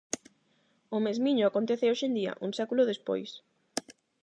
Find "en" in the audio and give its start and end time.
2.07-2.13